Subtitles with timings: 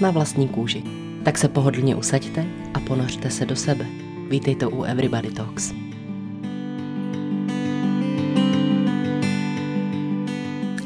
[0.00, 0.82] Na vlastní kůži.
[1.24, 3.86] Tak se pohodlně usaďte a ponořte se do sebe.
[4.28, 5.72] Vítejte u Everybody Talks.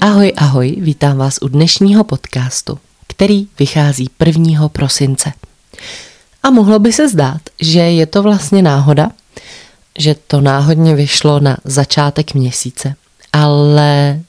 [0.00, 4.68] Ahoj, ahoj, vítám vás u dnešního podcastu, který vychází 1.
[4.68, 5.32] prosince.
[6.42, 9.10] A mohlo by se zdát, že je to vlastně náhoda,
[9.98, 12.94] že to náhodně vyšlo na začátek měsíce.
[13.32, 14.20] Ale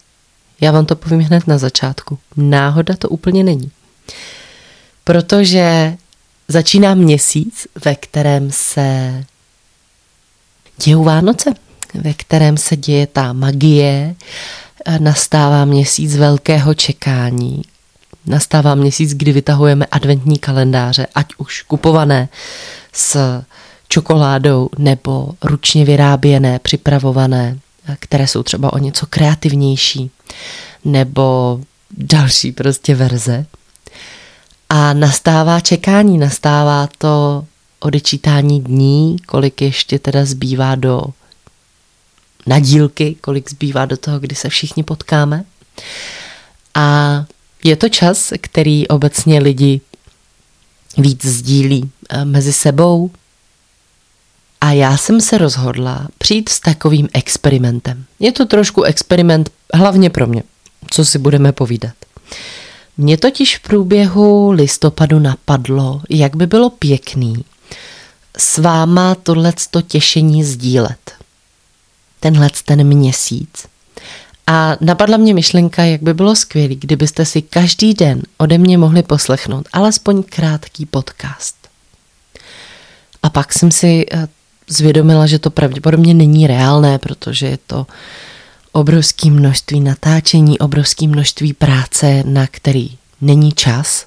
[0.61, 2.19] já vám to povím hned na začátku.
[2.37, 3.71] Náhoda to úplně není.
[5.03, 5.97] Protože
[6.47, 9.23] začíná měsíc, ve kterém se
[10.83, 11.53] dějou Vánoce,
[11.93, 14.15] ve kterém se děje ta magie,
[14.99, 17.61] nastává měsíc velkého čekání,
[18.25, 22.29] nastává měsíc, kdy vytahujeme adventní kalendáře, ať už kupované
[22.93, 23.41] s
[23.87, 27.59] čokoládou nebo ručně vyráběné, připravované,
[27.99, 30.11] které jsou třeba o něco kreativnější,
[30.85, 31.59] nebo
[31.97, 33.45] další prostě verze.
[34.75, 37.45] A nastává čekání, nastává to
[37.79, 41.03] odečítání dní, kolik ještě teda zbývá do
[42.47, 45.43] nadílky, kolik zbývá do toho, kdy se všichni potkáme.
[46.75, 47.25] A
[47.63, 49.81] je to čas, který obecně lidi
[50.97, 53.11] víc sdílí eh, mezi sebou.
[54.61, 58.05] A já jsem se rozhodla přijít s takovým experimentem.
[58.19, 60.43] Je to trošku experiment hlavně pro mě,
[60.91, 61.93] co si budeme povídat.
[62.97, 67.45] Mě totiž v průběhu listopadu napadlo, jak by bylo pěkný
[68.37, 71.11] s váma tohleto těšení sdílet.
[72.19, 73.65] Tenhle ten měsíc.
[74.47, 79.03] A napadla mě myšlenka, jak by bylo skvělé, kdybyste si každý den ode mě mohli
[79.03, 81.55] poslechnout alespoň krátký podcast.
[83.23, 84.27] A pak jsem si eh,
[84.67, 87.85] zvědomila, že to pravděpodobně není reálné, protože je to
[88.73, 92.89] obrovské množství natáčení, obrovské množství práce, na který
[93.21, 94.05] není čas.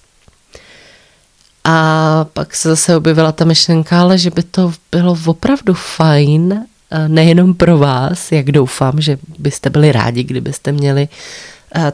[1.65, 6.65] A pak se zase objevila ta myšlenka, ale že by to bylo opravdu fajn
[7.09, 11.09] nejenom pro vás, jak doufám, že byste byli rádi, kdybyste měli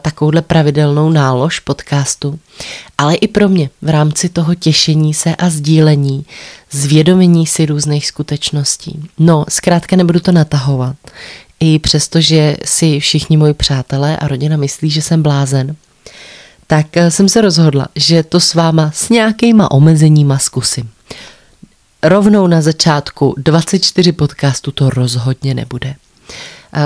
[0.01, 2.39] takovouhle pravidelnou nálož podcastu,
[2.97, 6.25] ale i pro mě v rámci toho těšení se a sdílení,
[6.71, 9.09] zvědomení si různých skutečností.
[9.19, 10.95] No, zkrátka nebudu to natahovat.
[11.63, 15.75] I přesto, že si všichni moji přátelé a rodina myslí, že jsem blázen,
[16.67, 20.89] tak e, jsem se rozhodla, že to s váma s nějakýma omezeníma zkusím
[22.03, 25.95] rovnou na začátku 24 podcastů to rozhodně nebude.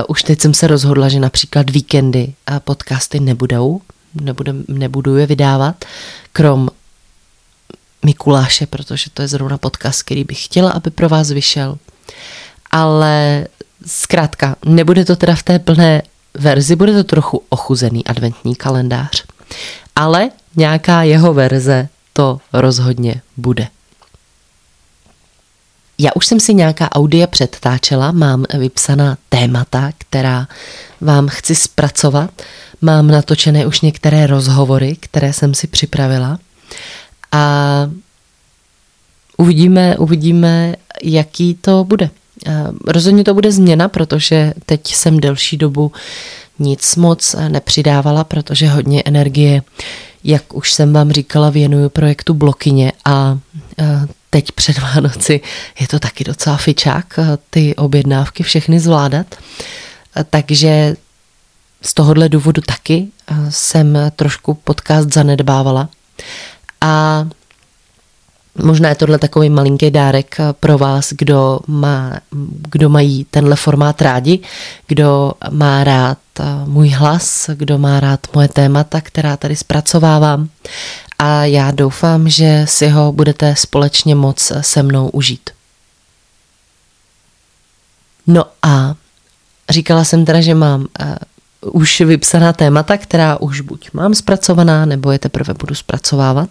[0.07, 3.81] Už teď jsem se rozhodla, že například víkendy podcasty nebudou,
[4.13, 5.85] nebudu, nebudu je vydávat,
[6.33, 6.69] krom
[8.05, 11.77] Mikuláše, protože to je zrovna podcast, který bych chtěla, aby pro vás vyšel.
[12.71, 13.47] Ale
[13.87, 16.01] zkrátka, nebude to teda v té plné
[16.33, 19.23] verzi, bude to trochu ochuzený adventní kalendář.
[19.95, 23.67] Ale nějaká jeho verze to rozhodně bude.
[25.97, 30.47] Já už jsem si nějaká audia předtáčela, mám vypsaná témata, která
[31.01, 32.41] vám chci zpracovat.
[32.81, 36.39] Mám natočené už některé rozhovory, které jsem si připravila.
[37.31, 37.43] A
[39.37, 42.09] uvidíme, uvidíme, jaký to bude.
[42.87, 45.91] Rozhodně to bude změna, protože teď jsem delší dobu
[46.59, 49.61] nic moc nepřidávala, protože hodně energie,
[50.23, 53.37] jak už jsem vám říkala, věnuju projektu Blokyně a
[54.29, 55.41] teď před Vánoci
[55.79, 59.35] je to taky docela fičák, eh, ty objednávky všechny zvládat.
[60.15, 60.95] Eh, takže
[61.81, 65.89] z tohohle důvodu taky eh, jsem trošku podcast zanedbávala.
[66.81, 67.25] A
[68.63, 72.19] možná je tohle takový malinký dárek pro vás, kdo, má,
[72.71, 74.39] kdo mají tenhle formát rádi,
[74.87, 76.17] kdo má rád
[76.65, 80.49] můj hlas, kdo má rád moje témata, která tady zpracovávám
[81.19, 85.49] a já doufám, že si ho budete společně moc se mnou užít.
[88.27, 88.95] No a
[89.69, 91.15] říkala jsem teda, že mám uh,
[91.73, 96.49] už vypsaná témata, která už buď mám zpracovaná, nebo je teprve budu zpracovávat.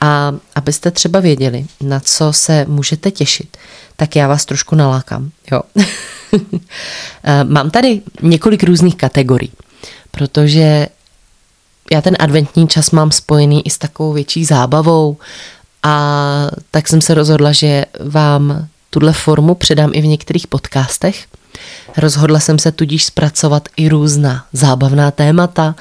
[0.00, 3.56] A abyste třeba věděli, na co se můžete těšit,
[3.96, 5.30] tak já vás trošku nalákám.
[5.52, 5.62] Jo.
[7.24, 9.52] Eh, mám tady několik různých kategorií,
[10.10, 10.86] protože
[11.92, 15.16] já ten adventní čas mám spojený i s takovou větší zábavou
[15.82, 21.26] a tak jsem se rozhodla, že vám tuhle formu předám i v některých podcastech.
[21.96, 25.74] Rozhodla jsem se tudíž zpracovat i různá zábavná témata,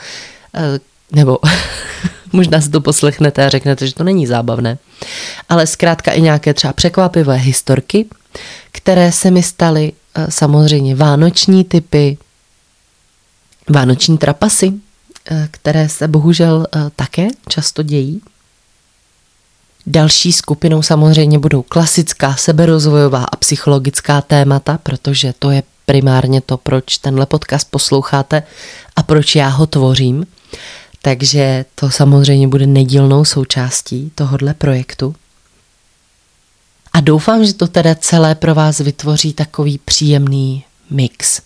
[0.56, 0.80] eh,
[1.12, 1.38] nebo
[2.31, 4.78] možná si to poslechnete a řeknete, že to není zábavné,
[5.50, 8.06] ale zkrátka i nějaké třeba překvapivé historky,
[8.72, 12.18] které se mi staly eh, samozřejmě vánoční typy,
[13.70, 14.74] vánoční trapasy,
[15.31, 18.22] eh, které se bohužel také často dějí.
[19.88, 26.98] Další skupinou samozřejmě budou klasická seberozvojová a psychologická témata, protože to je primárně to, proč
[26.98, 28.44] tenhle podcast posloucháte
[28.96, 30.25] a proč já ho tvořím.
[31.01, 35.16] Takže to samozřejmě bude nedílnou součástí tohohle projektu.
[36.94, 41.42] A doufám, že to teda celé pro vás vytvoří takový příjemný mix.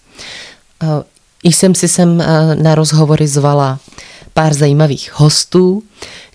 [0.84, 1.04] Eh,
[1.44, 3.80] jsem si sem eh, na rozhovory zvala
[4.34, 5.84] pár zajímavých hostů.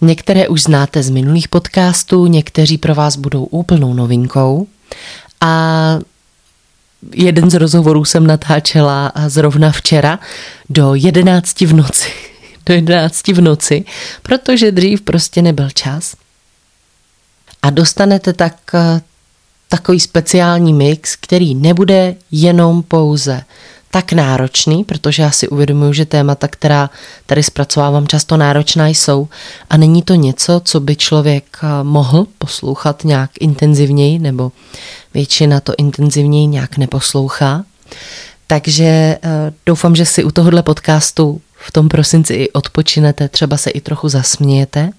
[0.00, 4.67] Některé už znáte z minulých podcastů, někteří pro vás budou úplnou novinkou.
[5.41, 5.99] A
[7.15, 10.19] jeden z rozhovorů jsem natáčela zrovna včera
[10.70, 12.28] do 11 v noci.
[12.69, 13.85] Do 11 v noci,
[14.23, 16.17] protože dřív prostě nebyl čas.
[17.62, 18.55] A dostanete tak
[19.69, 23.43] takový speciální mix, který nebude jenom pouze
[23.91, 26.91] tak náročný, protože já si uvědomuji, že témata, která
[27.26, 29.29] tady zpracovávám, často náročná jsou
[29.70, 34.53] a není to něco, co by člověk eh, mohl poslouchat nějak intenzivněji, nebo
[35.15, 37.65] většina to intenzivněji nějak neposlouchá.
[38.47, 39.19] Takže eh,
[39.67, 44.09] doufám, že si u tohohle podcastu v tom prosinci i odpočinete, třeba se i trochu
[44.09, 44.91] zasmějete.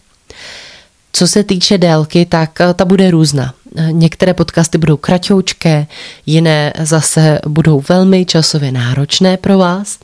[1.13, 3.54] Co se týče délky, tak eh, ta bude různá.
[3.92, 5.88] Některé podcasty budou kratoučké,
[6.25, 9.98] jiné zase budou velmi časově náročné pro vás.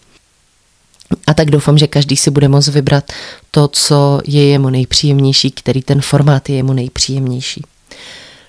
[1.27, 3.11] A tak doufám, že každý si bude moct vybrat
[3.51, 7.61] to, co je jemu nejpříjemnější, který ten formát je jemu nejpříjemnější.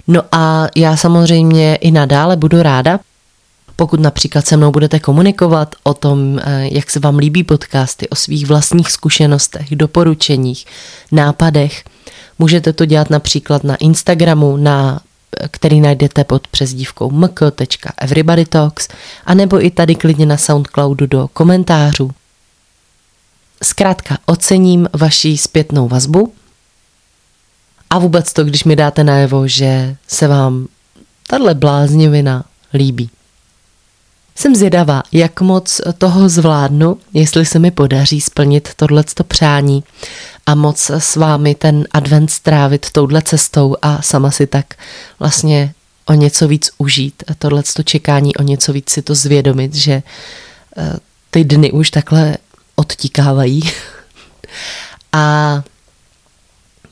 [0.07, 3.01] No a já samozřejmě i nadále budu ráda,
[3.77, 8.15] pokud například se mnou budete komunikovat o tom, eh, jak se vám líbí podcasty, o
[8.15, 10.67] svých vlastních zkušenostech, doporučeních,
[11.13, 11.85] nápadech,
[12.39, 15.01] můžete to dělat například na Instagramu, na
[15.51, 18.89] který najdete pod přezdívkou mk.everybodytalks,
[19.27, 22.11] anebo i tady klidně na Soundcloudu do komentářů.
[23.63, 26.33] Zkrátka ocením vaši zpětnou vazbu
[27.91, 30.67] a vůbec to, když mi dáte najevo, že se vám
[31.27, 32.45] tahle bláznivina
[32.75, 33.11] líbí.
[34.39, 39.85] Jsem zvědavá, jak moc toho zvládnu, jestli se mi podaří splnit tohleto přání
[40.47, 44.75] a moc s vámi ten advent strávit touhle cestou a sama si tak
[45.19, 45.75] vlastně
[46.07, 50.03] o něco víc užít a tohleto čekání o něco víc si to zvědomit, že
[50.77, 50.93] eh,
[51.31, 52.37] ty dny už takhle
[52.77, 53.63] odtíkávají.
[55.13, 55.63] a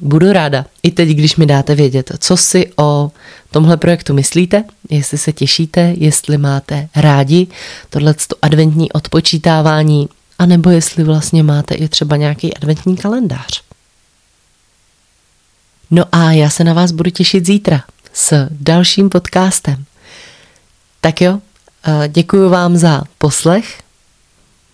[0.00, 3.10] budu ráda i teď, když mi dáte vědět, co si o
[3.50, 7.46] tomhle projektu myslíte, jestli se těšíte, jestli máte rádi
[7.90, 10.08] tohleto adventní odpočítávání
[10.38, 13.62] a nebo jestli vlastně máte i třeba nějaký adventní kalendář.
[15.90, 19.84] No a já se na vás budu těšit zítra s dalším podcastem.
[21.00, 21.38] Tak jo,
[22.08, 23.82] děkuji vám za poslech,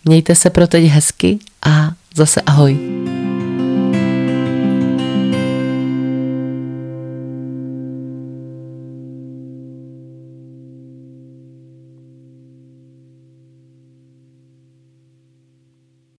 [0.04, 2.99] mějte se pro teď hezky a zase ahoj.